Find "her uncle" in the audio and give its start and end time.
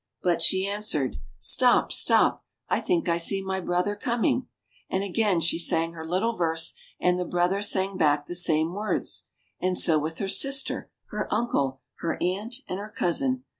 11.11-11.81